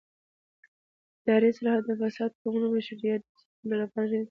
اداري 1.19 1.47
اصلاحات 1.51 1.83
د 1.85 1.91
فساد 2.01 2.31
کمولو 2.41 2.65
او 2.67 2.73
مشروعیت 2.77 3.21
د 3.25 3.29
ساتلو 3.41 3.75
لپاره 3.81 4.05
اړین 4.07 4.11
دي 4.17 4.19